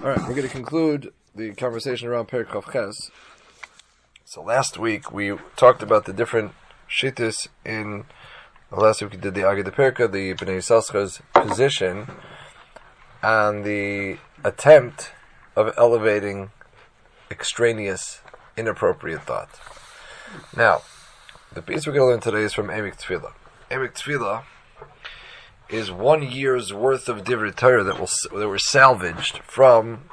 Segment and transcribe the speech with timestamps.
[0.00, 3.10] All right, we're going to conclude the conversation around Perikov Ches.
[4.24, 6.52] So last week we talked about the different
[6.88, 8.04] shittas in.
[8.70, 12.06] Last week we did the Agad Perka, the Bnei Yissaschar's position,
[13.24, 15.10] and the attempt
[15.56, 16.52] of elevating
[17.28, 18.20] extraneous,
[18.56, 19.50] inappropriate thought.
[20.56, 20.82] Now,
[21.52, 23.32] the piece we're going to learn today is from Emek Tefillah.
[23.68, 24.44] Emek Tefillah
[25.68, 28.08] is one year's worth of Divrei Torah that, will,
[28.38, 30.04] that were salvaged from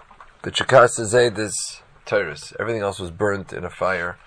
[0.41, 2.53] the Chakas Zayda's Torahs.
[2.59, 4.17] Everything else was burnt in a fire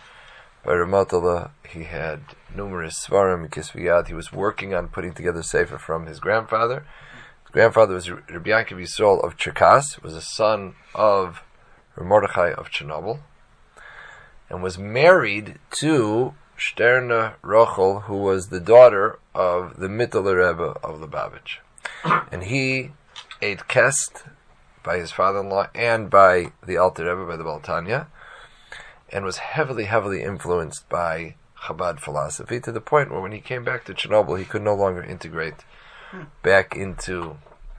[0.64, 1.50] by Ramatullah.
[1.68, 2.20] He had
[2.54, 4.08] numerous Svarim, Kisviyat.
[4.08, 6.86] He was working on putting together Sefer from his grandfather.
[7.44, 11.42] His grandfather was Rabbi Yankov Yisrael of Cherkas, was a son of
[12.00, 13.20] Mordechai of Chernobyl,
[14.48, 21.00] and was married to Sterna Rochel, who was the daughter of the Mittler Rebbe of
[21.00, 21.58] Lubavitch.
[22.32, 22.92] And he
[23.40, 24.24] ate kest
[24.82, 28.06] by his father-in-law and by the Alter Rebbe, by the Baltanya,
[29.10, 33.64] and was heavily, heavily influenced by Chabad philosophy to the point where when he came
[33.64, 35.64] back to Chernobyl, he could no longer integrate
[36.42, 37.36] back into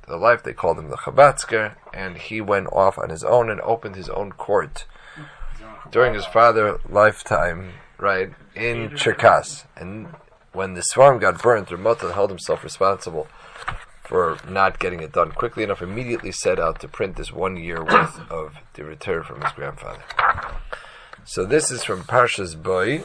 [0.08, 0.44] the life.
[0.44, 4.10] They called him the Chabatsker, and he went off on his own and opened his
[4.10, 4.86] own court
[5.92, 9.66] during his father lifetime, right, in Cherkas.
[9.76, 10.08] And
[10.54, 13.28] when the Svarim got burnt, Ramota held himself responsible
[14.04, 17.84] for not getting it done quickly enough, immediately set out to print this one year
[17.84, 20.04] worth of the return from his grandfather.
[21.26, 23.04] So this is from Parshas Boy.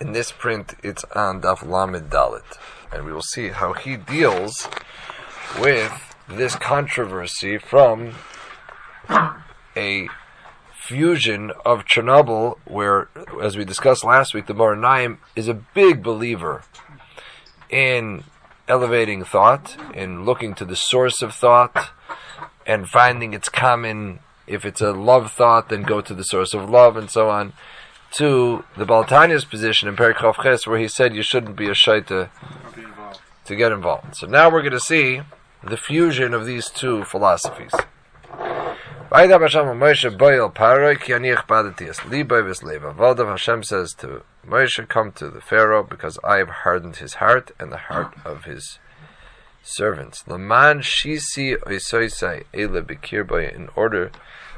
[0.00, 2.58] In this print, it's on Daf Lamed Dalet,
[2.90, 4.66] and we will see how he deals
[5.60, 5.92] with
[6.28, 8.14] this controversy from
[9.76, 10.08] a
[10.86, 13.08] fusion of Chernobyl, where,
[13.42, 16.62] as we discussed last week, the Meor Einayim is a big believer
[17.68, 18.22] in
[18.68, 21.90] elevating thought, in looking to the source of thought,
[22.64, 24.20] and finding its common.
[24.46, 27.52] If it's a love thought, then go to the source of love, and so on.
[28.12, 32.30] To the Baltania's position in Perikov Ches, where he said you shouldn't be a shaita
[33.44, 34.14] to get involved.
[34.14, 35.22] So now we're going to see
[35.64, 37.72] the fusion of these two philosophies.
[43.28, 47.70] Hashem says to Moshe, come to the Pharaoh, because I have hardened his heart and
[47.70, 48.80] the heart of his
[49.62, 50.26] servants.
[50.26, 51.56] Laman shisi
[53.54, 54.10] in order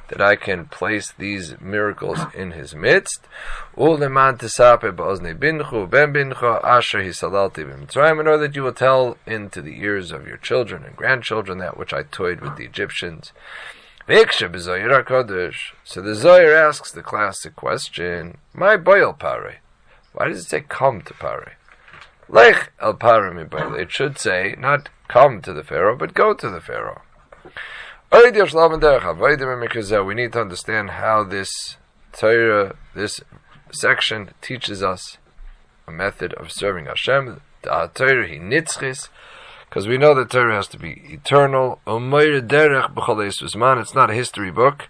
[0.09, 3.29] that I can place these miracles in his midst.
[3.77, 9.19] Uleman tisape ba'ozni binchu ben binchu asher hisalalti b'mitzrayim, in order that you will tell
[9.27, 13.35] into the ears of your children and grandchildren that which I toyed with the Egyptians.
[15.85, 19.61] So the Zohar asks the classic question, My boil pare.
[20.15, 21.59] Why does it say come to Pare?
[22.27, 23.45] Lech el Pare mi
[23.79, 27.03] It should say not come to the Pharaoh, but go to the Pharaoh.
[28.11, 28.31] We
[30.15, 31.77] need to understand how this
[32.15, 33.21] Torah, this
[33.71, 35.19] section teaches us
[35.87, 37.43] a method of serving Hashem.
[39.69, 41.81] Because we know that Torah has to be eternal.
[41.87, 44.89] It's not a history book.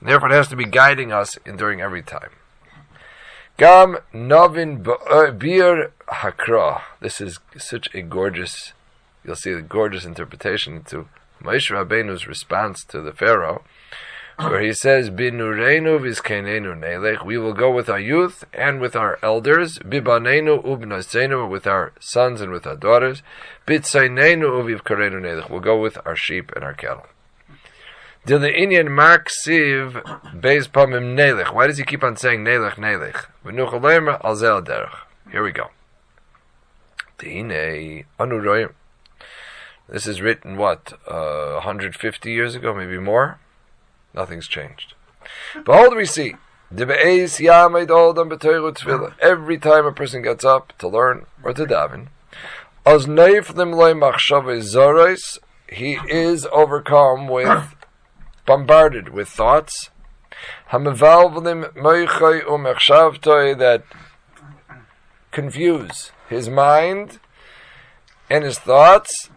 [0.00, 2.30] and Therefore, it has to be guiding us in, during every time.
[3.56, 6.82] Gam Novin uh, Bir Hakra.
[7.00, 8.72] This is such a gorgeous,
[9.24, 11.08] you'll see the gorgeous interpretation to
[11.42, 13.62] Moshe Rabbeinu's response to the Pharaoh,
[14.38, 19.18] where he says, Binureinu vizkenenu nelech, we will go with our youth and with our
[19.20, 23.22] elders, Bibanenu ubnaseinu, with our sons and with our daughters,
[23.66, 27.06] Bitzainenu uviv karenu nelech, we'll go with our sheep and our cattle.
[28.26, 30.02] Dil the Indian Mark Siv
[30.38, 31.52] Beis Pamim Nelech.
[31.52, 33.24] Why does he keep on saying Nelech Nelech?
[34.24, 34.98] al zel derech.
[35.32, 35.70] Here we go.
[39.88, 43.38] This is written what uh, 150 years ago, maybe more.
[44.14, 44.94] Nothing's changed.
[45.64, 46.34] Behold, we see
[49.20, 52.08] every time a person gets up to learn or to daven,
[55.70, 57.74] he is overcome with
[58.46, 59.90] bombarded with thoughts,
[63.54, 63.82] that
[65.30, 67.20] confuse his mind
[68.30, 69.30] and his thoughts.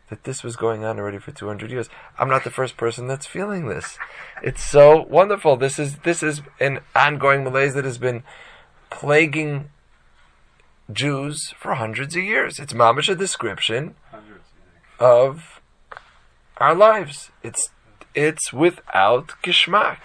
[0.09, 1.89] that this was going on already for 200 years.
[2.17, 3.97] I'm not the first person that's feeling this.
[4.41, 5.57] It's so wonderful.
[5.57, 8.23] This is this is an ongoing malaise that has been
[8.89, 9.69] plaguing
[10.91, 12.59] Jews for hundreds of years.
[12.59, 13.95] It's mamish a description
[14.99, 15.61] of
[16.57, 17.31] our lives.
[17.43, 17.69] It's
[18.15, 19.97] it's without geschmack.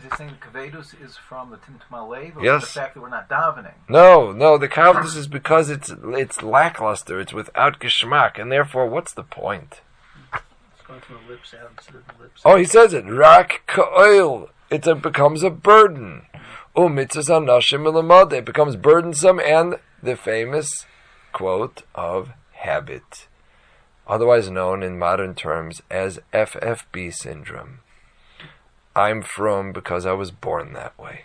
[0.00, 2.62] Is it saying Kavedus is from the Timtum or yes.
[2.62, 3.74] the fact that we're not davening?
[3.86, 9.12] No, no, the Kavedus is because it's it's lackluster, it's without geschmack, and therefore what's
[9.12, 9.82] the point?
[12.46, 13.04] Oh, he says it.
[13.04, 14.48] Rak ka'oil.
[14.70, 16.22] It becomes a burden.
[16.74, 20.86] Um, It becomes burdensome and the famous
[21.32, 23.28] quote of habit,
[24.08, 27.80] otherwise known in modern terms as FFB syndrome.
[28.94, 31.24] I'm from because I was born that way.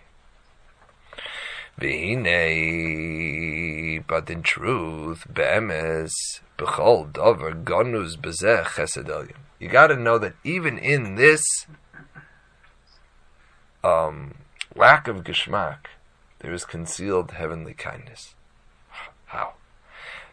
[1.78, 1.90] But
[4.30, 6.14] in truth, be'emes,
[6.58, 11.44] b'chol dover, gonus bezeh chesed You gotta know that even in this
[13.84, 14.36] um,
[14.76, 15.88] lack of geschmack,
[16.40, 18.36] there is concealed heavenly kindness.
[19.26, 19.54] How?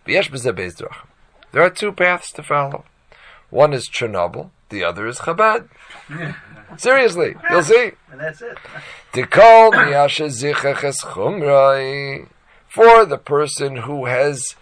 [0.04, 2.84] There are two paths to follow.
[3.50, 5.68] One is Chernobyl, the other is Chabad.
[6.76, 7.92] Seriously, you'll see.
[8.10, 8.58] And that's it.
[12.68, 14.56] For the person who has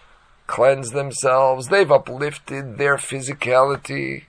[0.47, 4.25] cleansed themselves, they've uplifted their physicality.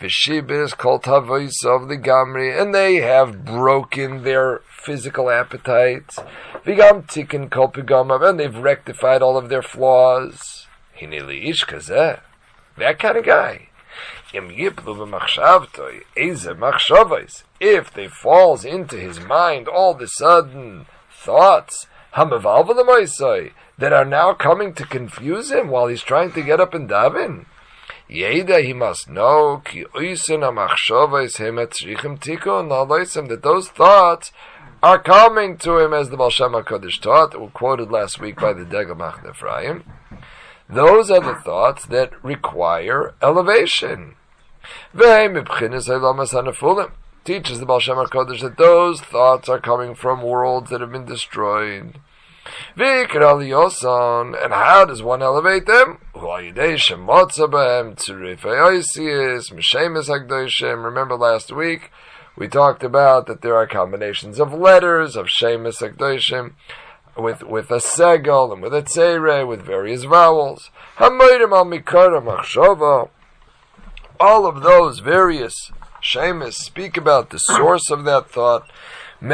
[0.00, 6.18] Vishibis called Tavois of the Gamri, and they have broken their physical appetites.
[6.64, 7.70] Vigam tikkun kol
[8.24, 10.66] and they've rectified all of their flaws.
[10.98, 12.20] Hinili ish kazeh.
[12.78, 13.67] That kind of guy.
[17.60, 21.86] If they falls into his mind all of a sudden thoughts
[23.78, 27.46] that are now coming to confuse him while he's trying to get up and daven.
[28.08, 29.86] He must know that
[33.42, 34.32] those thoughts
[34.82, 38.64] are coming to him as the Baal Shem HaKadosh taught, quoted last week by the
[38.64, 39.82] Degel Machne.
[40.68, 44.14] Those are the thoughts that require elevation.
[47.24, 51.04] Teaches the Baal Shem HaKadosh that those thoughts are coming from worlds that have been
[51.04, 52.00] destroyed.
[52.76, 55.98] And how does one elevate them?
[60.82, 61.90] Remember last week
[62.36, 66.52] we talked about that there are combinations of letters of Shemus Akdoshim
[67.16, 70.70] with with a segel and with a tzere with various vowels.
[74.20, 75.70] All of those various
[76.00, 78.68] Shemus speak about the source of that thought.
[79.20, 79.28] We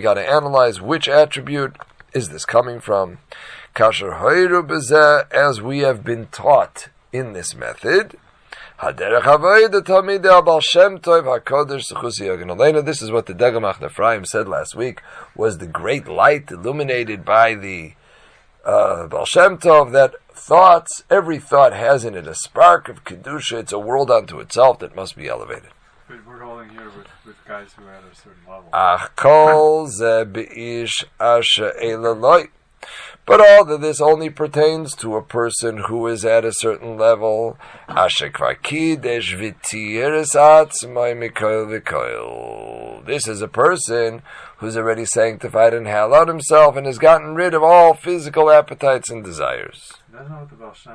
[0.00, 1.76] got to analyze which attribute
[2.12, 3.18] is this coming from.
[3.78, 8.18] As we have been taught in this method.
[8.82, 9.00] This
[13.02, 15.00] is what the Degel Machne Ephraim said last week,
[15.36, 17.94] was the great light illuminated by the
[18.66, 23.60] uh, Baal Shem Tov, that thoughts, every thought has in it a spark of Kedusha,
[23.60, 25.70] it's a world unto itself that must be elevated.
[26.08, 28.68] But we're holding here with, with guys who are at a certain level.
[33.26, 37.58] But all of this only pertains to a person who is at a certain level.
[43.04, 44.22] This is a person
[44.58, 49.24] who's already sanctified and hallowed himself and has gotten rid of all physical appetites and
[49.24, 49.92] desires.
[50.12, 50.94] That's not what the Baal said,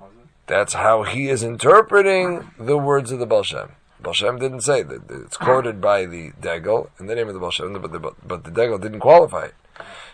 [0.00, 0.26] was it?
[0.48, 3.72] That's how he is interpreting the words of the Baal Shem.
[4.00, 5.08] Baal Shem didn't say that.
[5.08, 8.42] It's quoted by the Degel in the name of the Baal Shem, but the, but
[8.44, 9.54] the Degel didn't qualify it.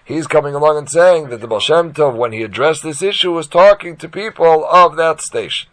[0.04, 3.32] He's coming along and saying that the Baal Shem Tov, when he addressed this issue,
[3.32, 5.70] was talking to people of that station.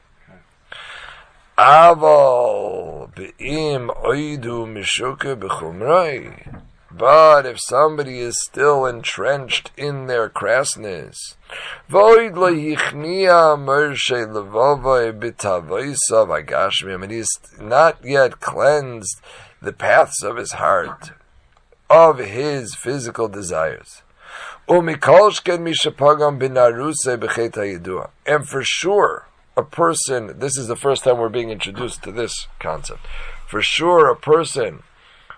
[1.57, 6.61] Aval be'im oidu mishuka b'chumrai.
[6.93, 11.35] But if somebody is still entrenched in their crassness,
[11.89, 12.31] and
[17.11, 19.21] he is not yet cleansed
[19.61, 21.11] the paths of his heart,
[21.91, 24.01] of his physical desires.
[27.53, 28.09] Hayidua.
[28.25, 32.47] And for sure, a person, this is the first time we're being introduced to this
[32.59, 33.01] concept.
[33.45, 34.83] For sure, a person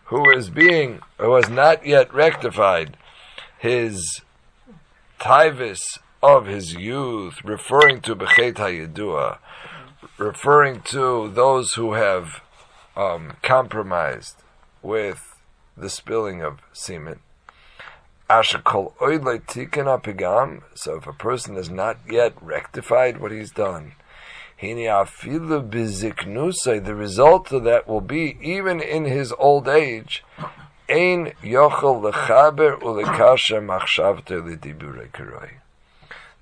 [0.06, 2.98] who is being, who has not yet rectified
[3.58, 4.22] his
[5.20, 5.82] tivus
[6.22, 9.40] of his youth, referring to Bechet HaYedua,
[10.20, 12.42] referring to those who have
[12.96, 14.36] um, compromised
[14.84, 15.33] with
[15.76, 17.20] the spilling of semen.
[18.30, 18.46] So
[20.96, 23.94] if a person has not yet rectified what he's done,
[24.60, 24.96] the
[26.96, 30.24] result of that will be, even in his old age,
[30.90, 32.80] ein yochel lechaber.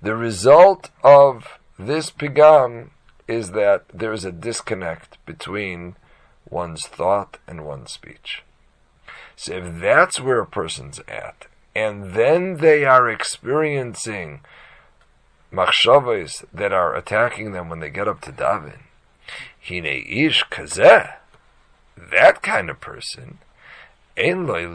[0.01, 2.89] The result of this pigam
[3.27, 5.95] is that there is a disconnect between
[6.49, 8.43] one's thought and one's speech.
[9.41, 14.41] So if that's where a person's at, and then they are experiencing
[15.51, 18.81] machshavos that are attacking them when they get up to daven.
[19.67, 21.15] Hine ish kazeh,
[21.97, 23.39] that kind of person.
[24.15, 24.67] That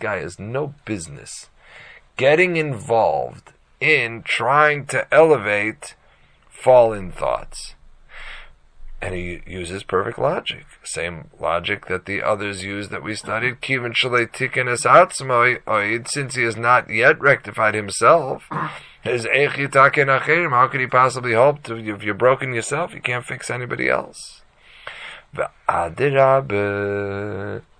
[0.00, 1.50] guy has no business
[2.16, 5.96] getting involved in trying to elevate
[6.48, 7.74] fallen thoughts.
[9.02, 10.66] And he uses perfect logic.
[10.84, 13.56] Same logic that the others use that we studied.
[13.64, 13.88] Since
[16.34, 18.68] he has not yet rectified himself, How
[20.70, 24.42] could he possibly hope to, if you're broken yourself, you can't fix anybody else.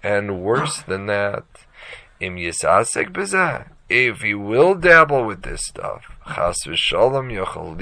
[0.02, 1.44] And worse than that,
[3.90, 7.76] if he will dabble with this stuff, chas v'shalom yochal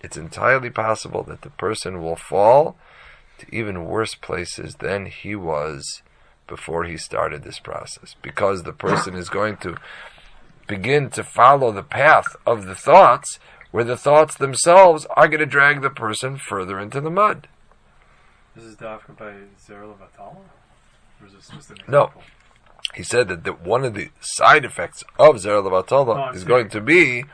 [0.00, 2.76] it's entirely possible that the person will fall
[3.38, 6.02] to even worse places than he was
[6.46, 8.14] before he started this process.
[8.22, 9.76] Because the person is going to
[10.66, 13.38] begin to follow the path of the thoughts,
[13.70, 17.48] where the thoughts themselves are going to drag the person further into the mud.
[18.54, 19.32] This is Dafka by
[19.66, 20.38] Zerla Vatala?
[21.20, 22.10] Or is this just an No.
[22.94, 26.44] He said that the, one of the side effects of Zer Levatala Oh, I is
[26.44, 27.24] going to be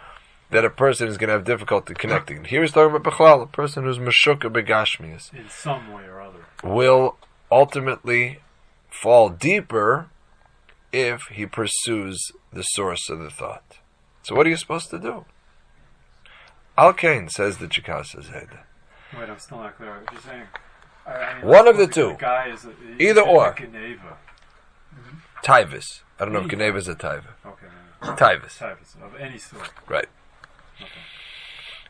[0.54, 2.44] that a person is going to have difficulty connecting.
[2.44, 6.46] Here he's talking about Bechlal, a person who's Meshuka Begashmias, In some way or other.
[6.62, 7.16] will
[7.50, 8.38] ultimately
[8.88, 10.06] fall deeper
[10.92, 13.78] if he pursues the source of the thought.
[14.22, 15.24] So what are you supposed to do?
[16.78, 18.60] Al Kain says the Chikasa Zayda.
[19.18, 19.90] Wait, I'm still not clear.
[20.00, 20.42] What you're saying.
[21.04, 22.14] I- mean, One of the two.
[22.18, 22.70] guy is a,
[23.00, 23.54] Either or.
[23.54, 24.18] Geneva.
[25.42, 26.02] Taivus.
[26.20, 27.32] I don't know if Geneva is a Taiva.
[27.44, 27.66] Okay.
[28.02, 29.06] no, no.
[29.06, 29.70] Of any sort.
[29.88, 30.06] Right.
[30.80, 30.90] Okay.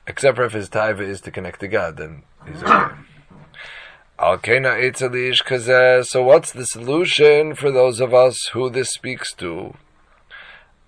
[0.06, 2.94] Except for if his taiva is to connect to God, then he's okay.
[4.18, 6.04] Alkena Eitzalish Kazeh.
[6.04, 9.74] So what's the solution for those of us who this speaks to?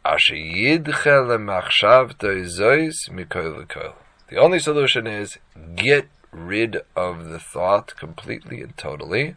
[0.04, 3.94] Asher yidche lemachshavta izois mikoil lekoil.
[4.28, 5.38] The only solution is
[5.74, 9.34] get rid of the thought completely and totally.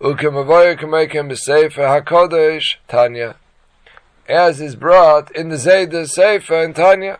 [0.00, 3.36] Ukemavoyer kamekem b'sefer hakodesh Tanya,
[4.28, 7.18] as is brought in the Zayda Sefer in Tanya.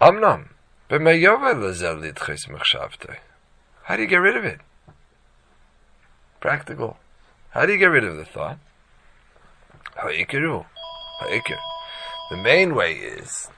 [0.00, 0.48] Amnam.
[3.84, 4.60] How do you get rid of it?
[6.40, 6.96] Practical.
[7.50, 8.58] How do you get rid of the thought?
[12.30, 13.48] The main way is,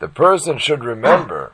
[0.00, 1.52] the person should remember,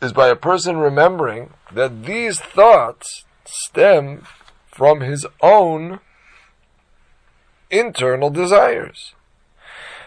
[0.00, 4.22] is by a person remembering that these thoughts stem
[4.66, 6.00] from his own
[7.70, 9.14] internal desires.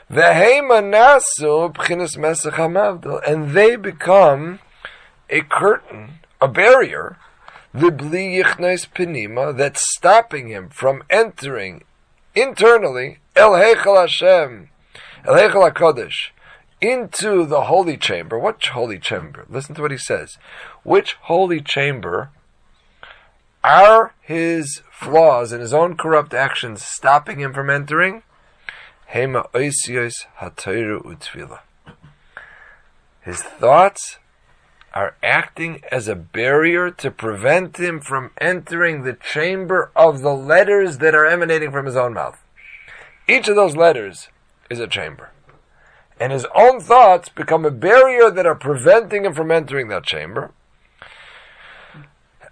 [0.09, 0.17] And
[3.53, 4.59] they become
[5.29, 7.17] a curtain, a barrier,
[7.73, 11.83] v'bli yichnes penima, that's stopping him from entering
[12.35, 14.69] internally el heichal Hashem,
[15.25, 16.31] el Hakodesh,
[16.81, 18.37] into the holy chamber.
[18.37, 19.45] What holy chamber?
[19.49, 20.37] Listen to what he says.
[20.83, 22.31] Which holy chamber
[23.63, 28.23] are his flaws and his own corrupt actions stopping him from entering?
[33.21, 34.17] His thoughts
[34.93, 40.97] are acting as a barrier to prevent him from entering the chamber of the letters
[40.97, 42.43] that are emanating from his own mouth.
[43.27, 44.29] Each of those letters
[44.69, 45.31] is a chamber.
[46.19, 50.51] And his own thoughts become a barrier that are preventing him from entering that chamber.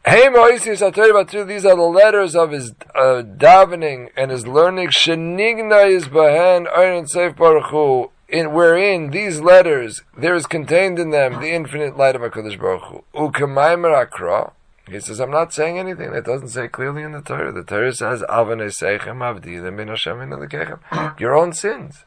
[0.10, 1.44] Hey about two.
[1.44, 4.90] These are the letters of his uh, davening and his learning.
[4.90, 11.40] Shenigna is bahan Iron Seif Baruch in wherein these letters there is contained in them
[11.40, 13.86] the infinite light of Hakadosh Baruch Hu.
[13.94, 14.54] Akra.
[14.90, 17.52] He says, I'm not saying anything that doesn't say clearly in the Torah.
[17.52, 22.06] The Torah says, Avane Seichem Avdi Min Hashem in Your own sins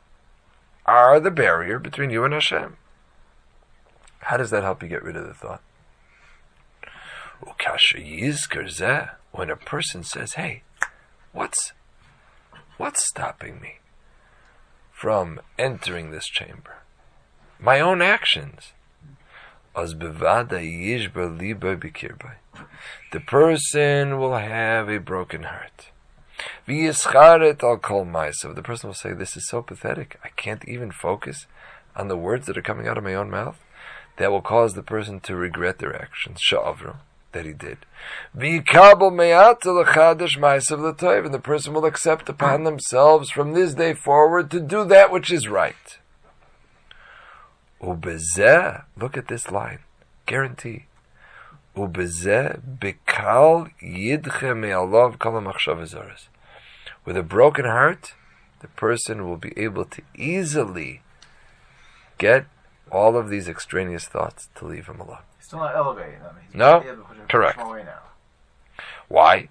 [0.86, 2.78] are the barrier between you and Hashem.
[4.22, 5.62] How does that help you get rid of the thought?
[9.32, 10.62] When a person says, "Hey,
[11.32, 11.72] what's
[12.76, 13.78] what's stopping me
[14.90, 16.76] from entering this chamber?
[17.58, 18.72] My own actions."
[19.74, 19.86] The
[23.20, 25.90] person will have a broken heart.
[26.66, 30.18] The person will say, This is so pathetic.
[30.22, 31.46] I can't even focus
[31.96, 33.58] on the words that are coming out of my own mouth.
[34.18, 36.40] That will cause the person to regret their actions.
[37.32, 37.78] That he did.
[38.34, 38.42] And
[41.34, 45.48] the person will accept upon themselves from this day forward to do that which is
[45.48, 45.98] right.
[47.80, 49.80] Look at this line.
[50.26, 50.86] Guarantee.
[51.76, 56.28] Ubeze Bikal Yidhame Allah Kala Makshavizaras.
[57.04, 58.14] With a broken heart,
[58.60, 61.02] the person will be able to easily
[62.18, 62.46] get
[62.92, 65.22] all of these extraneous thoughts to leave him alone.
[65.52, 66.34] Still not elevating them.
[66.46, 66.78] He's No?
[66.78, 67.60] maybe able to Correct.
[67.60, 67.98] away now.
[69.08, 69.50] Why?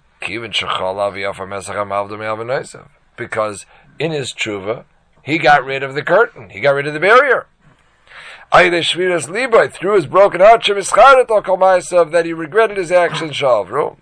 [3.16, 3.66] Because
[4.00, 4.84] in his tshuva,
[5.22, 6.50] he got rid of the curtain.
[6.50, 7.46] He got rid of the barrier.
[8.50, 13.36] Through his broken heart, that he regretted his actions.
[13.36, 13.98] Shavru.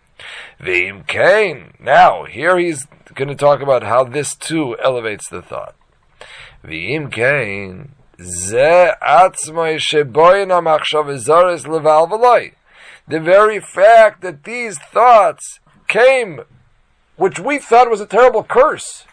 [0.58, 1.74] V'im kain.
[1.78, 5.74] Now, here he's going to talk about how this too elevates the thought.
[6.64, 7.92] V'im kain.
[8.22, 8.82] The
[13.08, 16.40] very fact that these thoughts came,
[17.16, 19.06] which we thought was a terrible curse,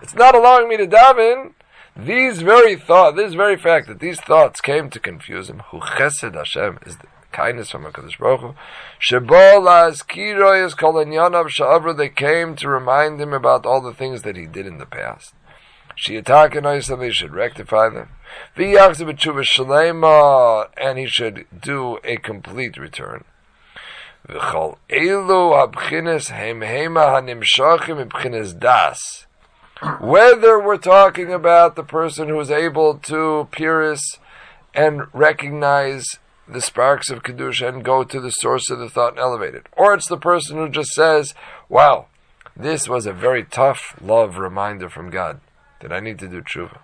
[0.00, 1.52] it's not allowing me to daven.
[1.94, 5.58] These very thought, this very fact that these thoughts came to confuse him.
[5.70, 8.54] Hu chesed Hashem is the kindness from Hakadosh Baruch Hu.
[8.98, 11.94] Shebo la'azkiro is kol enyanav sha'avra.
[11.94, 15.34] They came to remind him about all the things that he did in the past.
[15.98, 18.08] Shiataka they should rectify them.
[18.56, 23.24] V'yachzu b'tshuva and he should do a complete return.
[24.28, 25.72] Elu
[26.94, 29.26] hanimshachim das.
[30.00, 34.18] Whether we're talking about the person who is able to pierce
[34.74, 36.04] and recognize
[36.46, 39.66] the sparks of Kedusha and go to the source of the thought and elevate it,
[39.76, 41.34] or it's the person who just says,
[41.68, 42.06] wow,
[42.56, 45.40] this was a very tough love reminder from God
[45.80, 46.78] that I need to do tshuva.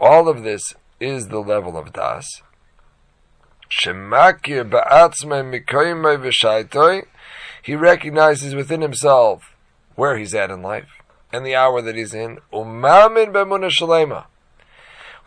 [0.00, 2.42] All of this is the level of das.
[7.62, 9.56] He recognizes within himself
[9.94, 10.88] where he's at in life
[11.32, 12.38] and the hour that he's in.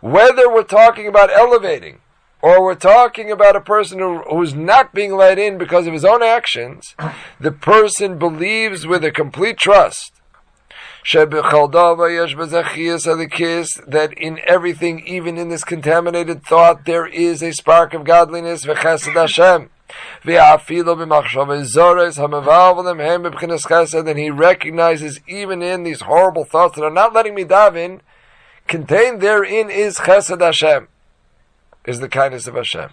[0.02, 2.02] Whether we're talking about elevating
[2.42, 6.06] or we're talking about a person who, who's not being let in because of his
[6.06, 6.96] own actions,
[7.40, 10.12] the person believes with a complete trust
[13.88, 19.14] that in everything, even in this contaminated thought, there is a spark of godliness, v'chesed
[19.14, 19.70] Hashem.
[24.08, 28.00] And he recognizes even in these horrible thoughts that are not letting me daven,
[28.68, 30.88] contained therein is chesed Hashem,
[31.86, 32.90] is the kindness of Hashem.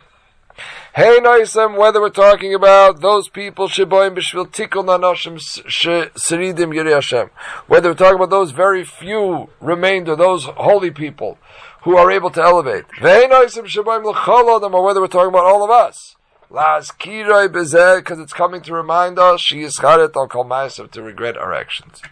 [0.95, 7.31] Hey Noisem, whether we're talking about those people sheboim b'shvil tikul nanoshim seridim yiri Hashem,
[7.67, 11.39] whether we're talking about those very few remainder, those holy people
[11.85, 12.85] who are able to elevate.
[12.99, 16.17] Hey Noisem sheboim l'chol or whether we're talking about all of us.
[16.51, 21.03] Las kiroi bezeh, because it's coming to remind us, she is charet al kol to
[21.03, 22.03] regret our actions.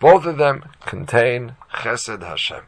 [0.00, 2.64] Both of them contain chesed Hashem.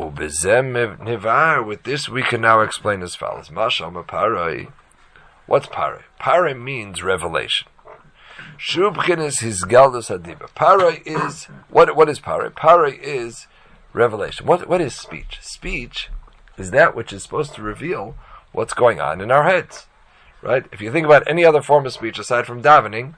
[0.00, 4.72] With this, we can now explain as follows: Masham parai.
[5.46, 6.02] What's parai?
[6.18, 7.68] Parai means revelation.
[8.58, 10.48] Shubchin is his galdus adiba.
[10.54, 11.94] Parai is what?
[11.94, 12.50] What is parai?
[12.50, 13.46] Parai is
[13.92, 14.46] revelation.
[14.46, 14.66] What?
[14.68, 15.38] What is speech?
[15.42, 16.08] Speech
[16.56, 18.16] is that which is supposed to reveal
[18.52, 19.86] what's going on in our heads,
[20.42, 20.64] right?
[20.72, 23.16] If you think about any other form of speech aside from davening,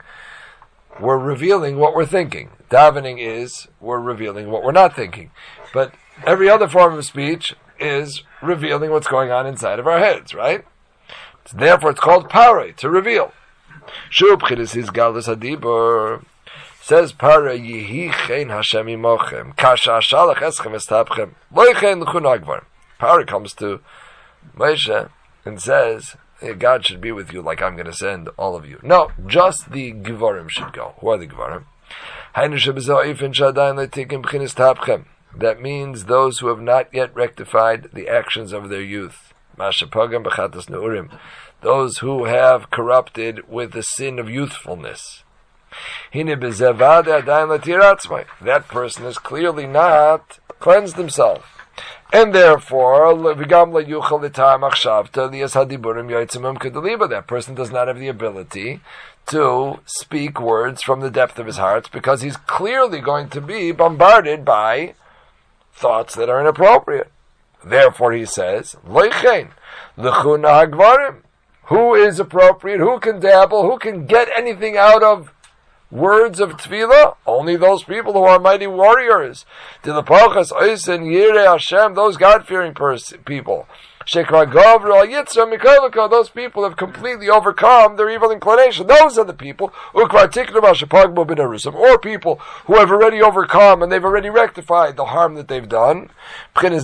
[0.99, 2.51] we're revealing what we're thinking.
[2.69, 5.31] Davening is we're revealing what we're not thinking.
[5.73, 5.93] But
[6.25, 10.65] every other form of speech is revealing what's going on inside of our heads, right?
[11.53, 13.33] Therefore, it's called pare, to reveal.
[14.09, 16.23] Shub chidis is galus hadibur.
[16.81, 19.55] Says para yihi chen Hashem imochem.
[19.55, 21.31] Kasha shalach eschem estapchem.
[21.53, 22.63] Loichen l'chun
[22.97, 23.81] Para comes to
[24.57, 25.09] Moshe
[25.45, 28.65] and says, "Hey, God should be with you like I'm going to send all of
[28.67, 28.79] you.
[28.81, 30.95] No, just the Givarim should go.
[30.99, 31.65] Who are the Givarim?
[35.35, 39.33] That means those who have not yet rectified the actions of their youth.
[41.61, 45.23] Those who have corrupted with the sin of youthfulness.
[48.41, 51.49] That person has clearly not cleansed himself.
[52.11, 53.43] And therefore, that
[57.27, 58.81] person does not have the ability
[59.25, 63.71] to speak words from the depth of his heart because he's clearly going to be
[63.71, 64.93] bombarded by
[65.73, 67.11] thoughts that are inappropriate.
[67.63, 69.51] Therefore, he says, Leichen,
[69.97, 71.21] Lechuna Hagvarim.
[71.67, 72.79] Who is appropriate?
[72.79, 73.63] Who can dabble?
[73.63, 75.33] Who can get anything out of
[75.89, 77.15] words of tefillah?
[77.25, 79.45] Only those people who are mighty warriors.
[79.83, 83.67] To the Pachas, Oisen, Yireh Hashem, those God-fearing pers- people.
[86.09, 88.87] Those people have completely overcome their evil inclination.
[88.87, 90.07] Those are the people, or
[91.99, 96.09] people who have already overcome and they've already rectified the harm that they've done.
[96.55, 96.81] Those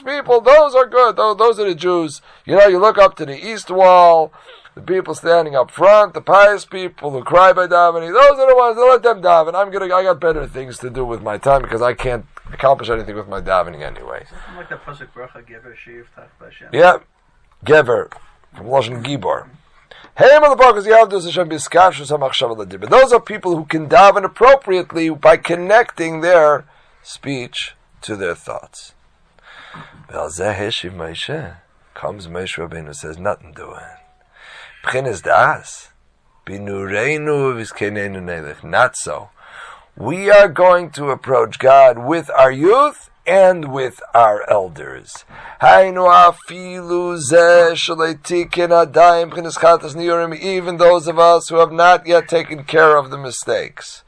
[0.00, 1.16] people, those are good.
[1.16, 2.20] Those are the Jews.
[2.44, 4.32] You know, you look up to the east wall,
[4.74, 8.56] the people standing up front, the pious people who cry by davening, those are the
[8.56, 9.54] ones that let them daven.
[9.54, 12.90] I'm gonna, I got better things to do with my time because I can't accomplish
[12.90, 14.24] anything with my davening anyway.
[14.28, 16.28] Something like the pasuk bracha gever shiv tach.
[16.72, 16.98] Yeah,
[17.64, 18.10] Gever
[18.56, 19.48] from Lashon Gibor.
[20.16, 22.88] Hey, motherfuckers, you have to Hashem biskashus hamachshav ladibah.
[22.88, 26.64] Those are people who can daven appropriately by connecting their
[27.02, 28.94] speech to their thoughts.
[30.08, 31.56] Velzeh heshiv Moshe.
[31.94, 33.80] Comes Moshe Rabbeinu says nothing doing.
[34.84, 35.90] B'chinas das.
[36.46, 38.64] Binureinu v'iskeneinu nelech.
[38.64, 39.30] Not so.
[39.96, 45.24] We are going to approach God with our youth and with our elders.
[45.60, 45.96] Even
[50.76, 54.04] those of us who have not yet taken care of the mistakes.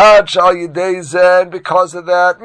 [0.00, 2.38] And because of that,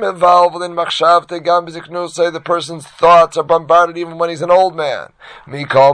[2.34, 5.14] the person's thoughts are bombarded even when he's an old man.
[5.46, 5.94] We are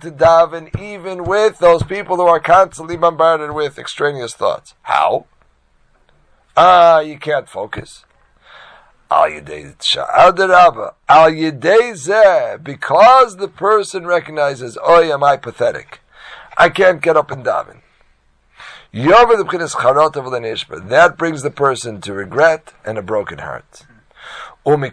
[0.00, 4.74] to daven even with those people who are constantly bombarded with extraneous thoughts.
[4.82, 5.26] How?
[6.56, 8.04] Ah, you can't focus.
[12.64, 16.00] Because the person recognizes, oh, am I pathetic?
[16.56, 17.82] I can't get up and daven.
[18.90, 19.26] That
[21.18, 23.84] brings the person to regret and a broken heart.
[24.64, 24.92] That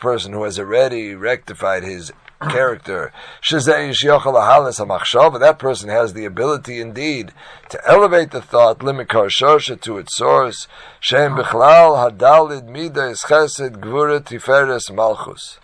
[0.00, 2.12] person who has already rectified his
[2.48, 3.12] character.
[3.50, 7.32] That person has the ability indeed
[7.68, 10.66] to elevate the thought, limikar shosha to its source.
[10.98, 15.58] Shem bichlal hadalid midas chesed gvura tiferes malchus.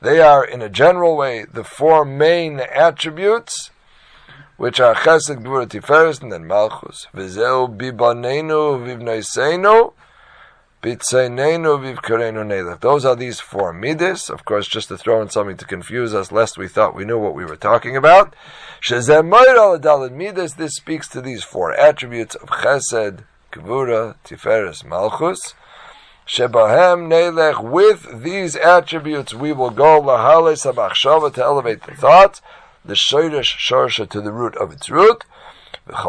[0.00, 3.70] They are, in a general way, the four main attributes
[4.62, 7.08] which are Chesed, Gvura, Tiferes, and then Malchus.
[7.12, 9.92] V'zeu bibanenu vivneiseinu,
[10.80, 12.78] bitzeinenu vivkarenu nelech.
[12.78, 14.30] Those are these four midas.
[14.30, 17.18] Of course, just to throw in something to confuse us, lest we thought we knew
[17.18, 18.36] what we were talking about.
[18.88, 20.54] Shezeh moira dalad midas.
[20.54, 25.54] This speaks to these four attributes of Chesed, Gvura, Tiferes, Malchus.
[26.24, 32.40] Shebahem Nelech, with these attributes we will go lahales habachshava to elevate the thoughts,
[32.84, 35.24] the shoyrish shorsha to the root of its root.
[35.86, 36.04] That's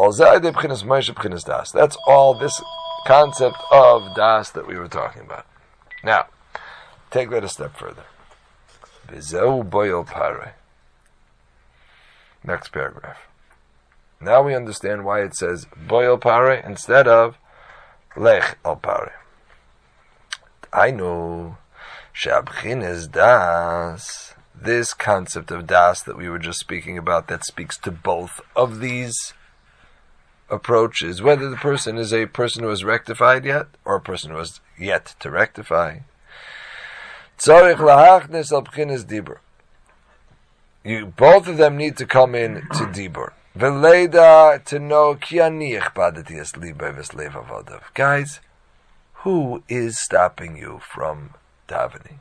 [2.06, 2.62] all this
[3.06, 5.46] concept of das that we were talking about.
[6.02, 6.26] Now,
[7.10, 8.04] take that a step further.
[12.46, 13.18] Next paragraph.
[14.20, 17.36] Now we understand why it says boil pare instead of
[18.16, 19.20] lech al pare.
[20.72, 21.58] I know
[22.14, 27.76] shabchin is das this concept of das that we were just speaking about that speaks
[27.78, 29.34] to both of these
[30.48, 34.38] approaches, whether the person is a person who has rectified yet or a person who
[34.38, 35.98] has yet to rectify.
[40.84, 43.32] You, both of them need to come in to dibur.
[43.56, 45.14] Veleda to know
[47.94, 48.40] Guys,
[49.14, 51.34] who is stopping you from
[51.68, 52.18] davening?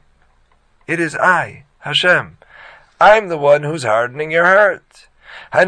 [0.88, 1.66] It is I.
[1.84, 2.38] Hashem.
[3.02, 5.08] I'm the one who's hardening your heart.
[5.52, 5.68] Guys,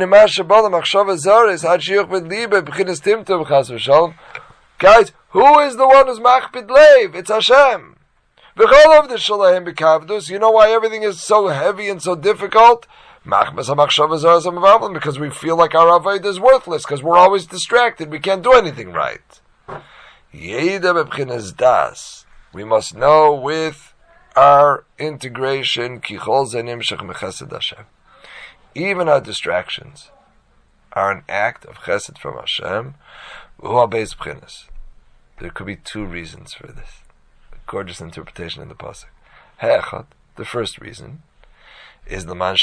[5.30, 7.16] who is the one who's machbid leiv?
[7.16, 7.98] It's Hashem.
[8.58, 12.88] You know why everything is so heavy and so difficult?
[13.26, 18.10] Because we feel like our avodah is worthless, because we're always distracted.
[18.10, 19.42] We can't do anything right.
[22.54, 23.94] We must know with
[24.36, 26.02] our integration.
[28.76, 30.12] Even our distractions
[30.94, 32.96] are an act of chesed from Hashem.
[35.40, 37.02] There could be two reasons for this.
[37.54, 39.06] A gorgeous interpretation in the pasuk.
[40.36, 41.24] The first reason,
[42.06, 42.58] is the man.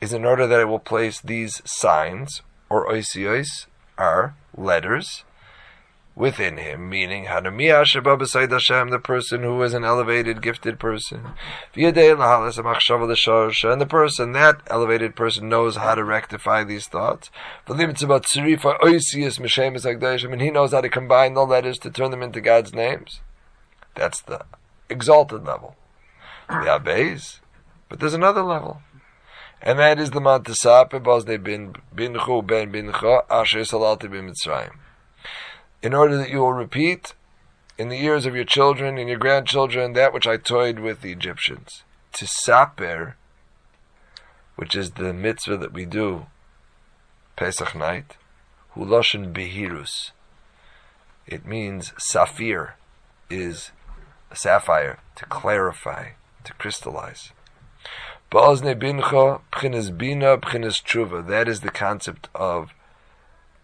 [0.00, 3.66] Is in order that it will place these signs or oisios
[3.98, 5.24] are letters
[6.14, 11.32] within him, meaning Hanamiya Sheba beside Hashem, the person who is an elevated, gifted person.
[11.74, 17.30] And the person, that elevated person, knows how to rectify these thoughts.
[17.68, 17.80] And
[20.40, 23.20] he knows how to combine the letters to turn them into God's names.
[23.94, 24.44] That's the
[24.88, 25.76] exalted level.
[26.48, 27.40] The Abbes.
[27.88, 28.82] But there's another level.
[29.62, 34.72] And that is the Mantasape Bazne bin Binchu ben Bincha Asher Salalti bin Mitzrayim
[35.82, 37.14] in order that you will repeat
[37.78, 41.12] in the ears of your children and your grandchildren that which I toyed with the
[41.12, 41.82] Egyptians.
[42.14, 43.16] To saper,
[44.56, 46.26] which is the mitzvah that we do
[47.36, 48.16] Pesach night,
[48.76, 50.10] huloshin behirus.
[51.26, 52.72] It means saphir
[53.30, 53.70] is
[54.30, 56.10] a sapphire to clarify,
[56.44, 57.32] to crystallize.
[58.30, 61.26] Ba'ozne bincha, pchinas bina, tshuva.
[61.26, 62.74] That is the concept of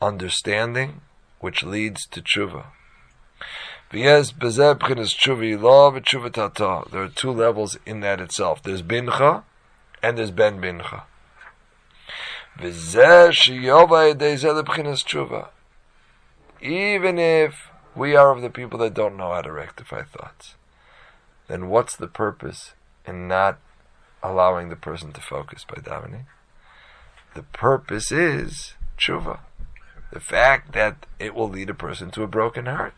[0.00, 1.02] understanding
[1.46, 2.64] which leads to tshuva.
[3.92, 4.18] There
[7.02, 8.64] are two levels in that itself.
[8.64, 9.44] There's bincha
[10.02, 11.04] and there's ben bincha.
[16.60, 20.56] Even if we are of the people that don't know how to rectify thoughts,
[21.46, 22.74] then what's the purpose
[23.06, 23.60] in not
[24.20, 26.24] allowing the person to focus by davening?
[27.34, 29.38] The purpose is tshuva
[30.16, 32.94] the fact that it will lead a person to a broken heart.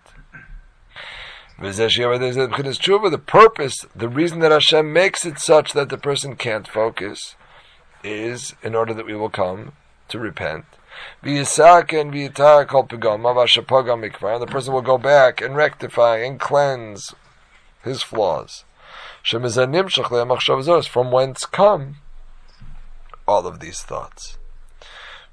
[1.61, 7.35] The purpose, the reason that Hashem makes it such that the person can't focus
[8.05, 9.73] is in order that we will come
[10.11, 10.67] to repent.
[11.25, 11.45] The
[14.49, 17.15] person will go back and rectify and cleanse
[17.83, 18.65] his flaws.
[19.25, 19.43] From
[21.11, 21.97] whence come
[23.27, 24.39] all of these thoughts.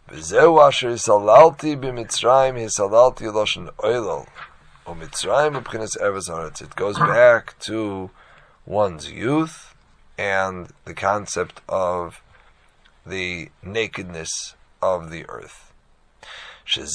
[0.09, 4.25] וזהו אשר הסללתי במצרים, הסללתי לושן אוילול.
[4.91, 6.63] ומצרים מבחינת ארץ הארץ.
[6.63, 8.11] It goes back to
[8.67, 9.75] one's youth
[10.19, 12.21] and the concept of
[13.07, 15.73] the nakedness of the earth.
[16.75, 16.87] The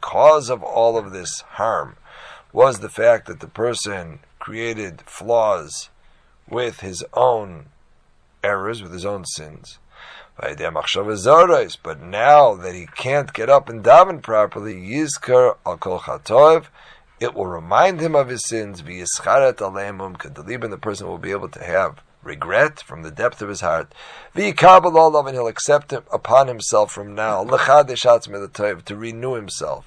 [0.00, 1.96] cause of all of this harm
[2.52, 5.90] was the fact that the person created flaws
[6.48, 7.66] with his own
[8.43, 9.79] errors, with his own sins.
[10.35, 10.59] But
[12.01, 16.65] now that he can't get up and daven properly, Yizkar al chatov,
[17.19, 18.81] it will remind him of his sins.
[18.81, 23.93] The person will be able to have regret from the depth of his heart.
[24.33, 27.43] And he'll accept it upon himself from now.
[27.43, 29.85] To renew himself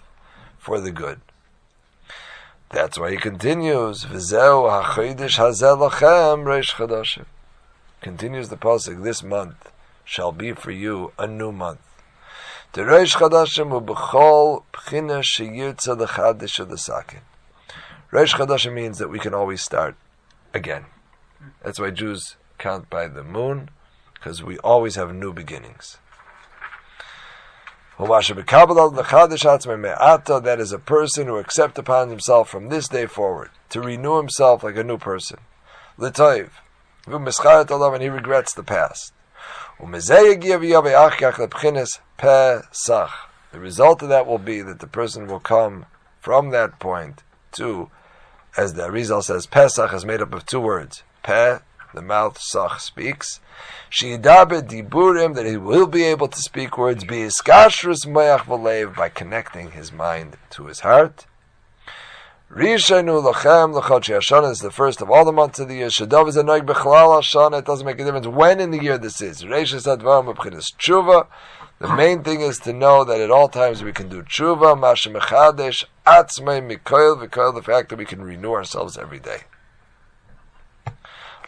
[0.59, 1.21] for the good.
[2.71, 4.05] That's why he continues.
[4.05, 7.25] Lachem reish chadashim
[8.00, 9.70] continues the pasuk, this month
[10.04, 11.80] shall be for you a new month.
[12.72, 13.16] Reish
[18.12, 19.96] Chadashim means that we can always start
[20.54, 20.85] again.
[21.62, 23.70] That's why Jews count by the moon,
[24.14, 25.98] because we always have new beginnings.
[27.98, 28.16] That
[30.59, 34.76] is a person who accepts upon himself from this day forward to renew himself like
[34.76, 35.38] a new person.
[35.96, 36.50] L'toiv
[37.07, 39.12] and he regrets the past.
[43.53, 45.87] The result of that will be that the person will come
[46.21, 47.90] from that point to,
[48.57, 51.05] as the Arizal says, Pesach is made up of two words.
[51.23, 51.59] Pe,
[51.95, 53.40] the mouth, Sach speaks.
[53.90, 59.71] Shidabe diburim, that he will be able to speak words, be iskashrus moyach by connecting
[59.71, 61.27] his mind to his heart.
[62.50, 65.88] Rishenu lachem lachotchi Hashanah is the first of all the months of the year.
[65.88, 67.59] Shadav is a noig bechlal Hashanah.
[67.59, 69.42] It doesn't make a difference when in the year this is.
[69.42, 71.26] Reishas advarim b'chinas tshuva.
[71.80, 75.11] The main thing is to know that at all times we can do tshuva, masha
[75.11, 79.40] mechadesh, atzmei mikoil v'koil, the fact that we can renew ourselves every day.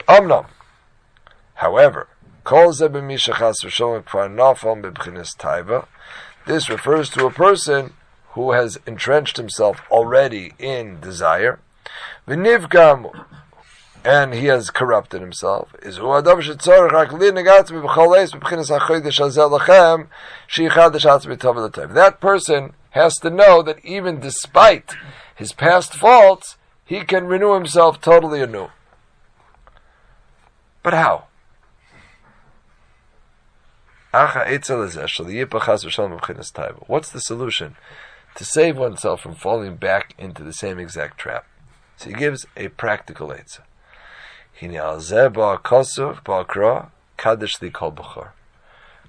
[0.08, 0.46] Omnom.
[1.54, 2.08] However,
[2.42, 5.86] kol ze b'misha chas v'sholem kvar nafal b'bchinas taiva.
[6.44, 7.92] This refers to a person
[8.38, 11.58] who has entrenched himself already in desire.
[12.28, 13.24] V'nivgam,
[14.04, 15.74] and he has corrupted himself.
[15.82, 20.06] Is hu adam shetzorach rak li negatzmi b'choles b'bchinas hachodesh hazel lachem
[20.48, 21.94] shichadash atzmi tov l'tov.
[21.94, 24.94] That person has to know that even despite
[25.34, 28.68] his past faults, he can renew himself totally anew.
[30.84, 31.24] But how?
[36.86, 37.76] What's the solution
[38.38, 41.44] to save oneself from falling back into the same exact trap?
[41.96, 43.64] So he gives a practical answer.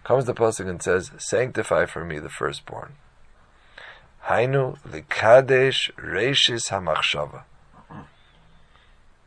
[0.04, 2.96] Comes the pasuk and says, "Sanctify for me the firstborn."
[4.26, 7.44] Hainu likadesh reishis hamachshava.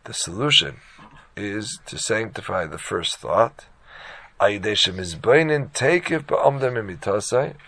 [0.03, 0.81] The solution
[1.37, 3.67] is to sanctify the first thought.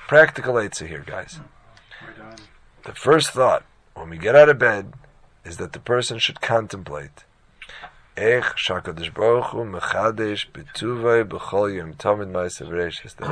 [0.09, 1.39] Practical answer here, guys.
[2.85, 4.93] The first thought when we get out of bed
[5.43, 7.25] is that the person should contemplate.
[8.15, 8.53] That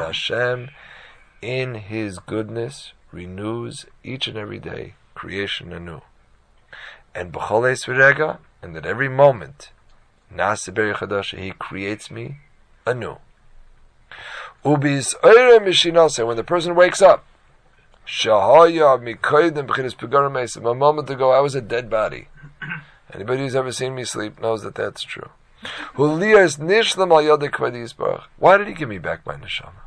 [0.07, 0.71] Hashem,
[1.43, 6.01] in His goodness, renews each and every day creation anew.
[7.15, 9.71] And B'chol Esverega and that every moment
[10.31, 12.39] he creates me
[12.87, 13.19] anew.
[14.65, 15.15] Ubis
[16.27, 17.27] when the person wakes up,
[18.13, 18.95] Shahaya
[20.65, 22.29] A moment ago, I was a dead body.
[23.11, 25.31] Anybody who's ever seen me sleep knows that that's true.
[25.95, 26.19] Why
[28.59, 29.81] did he give me back my neshama?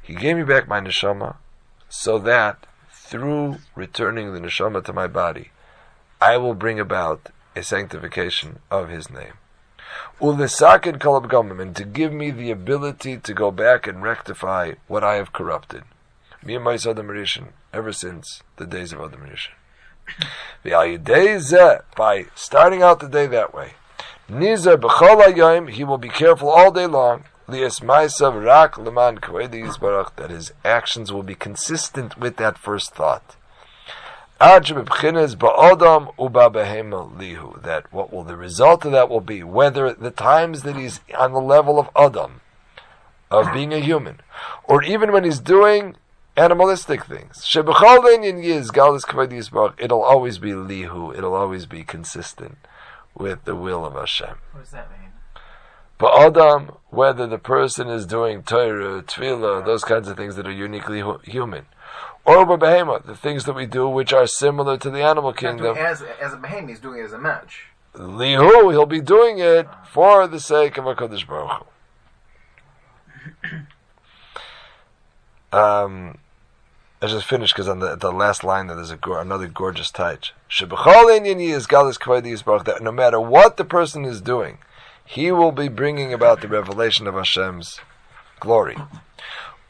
[0.00, 1.36] He gave me back my neshama
[1.90, 5.50] so that through returning the neshama to my body,
[6.22, 9.34] I will bring about a sanctification of His name.
[10.20, 15.82] And to give me the ability to go back and rectify what I have corrupted.
[16.42, 19.52] Me and my Adam Rishon, ever since the days of Adam Rishon.
[21.96, 23.74] By starting out the day that way,
[24.26, 27.24] Nizar b'chol he will be careful all day long.
[27.46, 33.36] Rak leman that his actions will be consistent with that first thought.
[34.38, 34.70] That
[37.90, 41.40] what will the result of that will be, whether the times that he's on the
[41.40, 42.40] level of Adam,
[43.30, 44.20] of being a human,
[44.64, 45.96] or even when he's doing
[46.40, 47.46] animalistic things.
[47.54, 47.74] It'll
[50.02, 52.58] always be lihu, it'll always be consistent
[53.14, 54.36] with the will of Hashem.
[54.52, 55.10] What does that mean?
[55.98, 60.52] But Adam, whether the person is doing Torah, Tefillah, those kinds of things that are
[60.52, 61.66] uniquely hu- human,
[62.24, 65.76] or behemoth, the things that we do which are similar to the animal kingdom.
[65.76, 67.66] As, as a behemoth, he's doing it as a match.
[67.94, 71.66] Lihu, he'll be doing it for the sake of HaKadosh Baruch
[73.42, 73.58] Hu.
[75.52, 76.18] Um,
[77.02, 80.34] I just finished because on the, the last line there, there's a another gorgeous touch.
[80.60, 84.58] That no matter what the person is doing,
[85.06, 87.80] he will be bringing about the revelation of Hashem's
[88.38, 88.76] glory.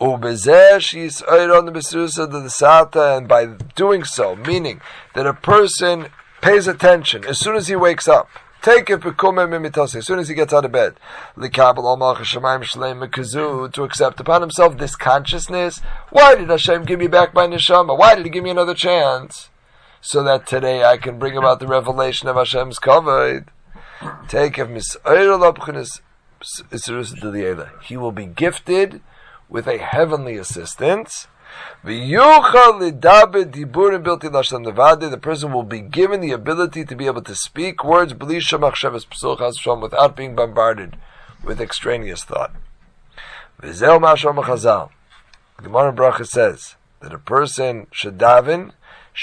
[0.00, 0.20] And
[3.28, 4.80] by doing so, meaning
[5.14, 6.08] that a person
[6.40, 8.28] pays attention as soon as he wakes up.
[8.62, 9.00] Take it
[9.98, 10.94] as soon as he gets out of bed.
[11.36, 15.80] To accept upon himself this consciousness.
[16.10, 17.96] Why did Hashem give me back my neshama?
[17.96, 19.48] Why did he give me another chance?
[20.02, 23.50] So that today I can bring about the revelation of Hashem's covered.
[24.28, 24.68] Take of
[27.82, 29.00] He will be gifted
[29.48, 31.28] with a heavenly assistance.
[31.82, 31.96] The
[35.22, 38.12] person will be given the ability to be able to speak words
[39.80, 40.96] without being bombarded
[41.42, 42.52] with extraneous thought.
[43.60, 43.68] The
[45.62, 48.72] Gemara Bracha says that a person should daven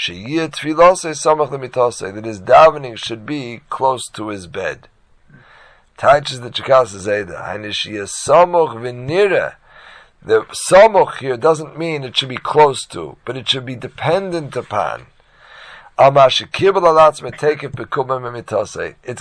[0.06, 4.88] that his davening should be close to his bed.
[5.96, 7.40] Touches the Chikas Zayda.
[10.22, 14.56] The samoch here doesn't mean it should be close to, but it should be dependent
[14.56, 15.06] upon.
[15.98, 16.36] It's going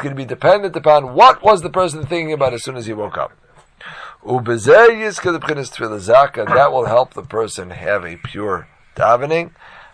[0.09, 3.17] to be dependent upon what was the person thinking about as soon as he woke
[3.17, 3.31] up.
[6.53, 9.51] That will help the person have a pure davening.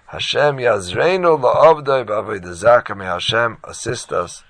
[0.08, 1.40] Hashem Yazreinu
[2.98, 4.44] Hashem assist us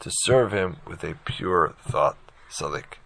[0.00, 2.16] to serve Him with a pure thought.
[2.50, 2.97] Salik.